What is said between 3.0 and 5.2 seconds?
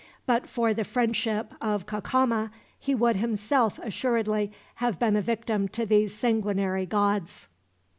himself, assuredly, have been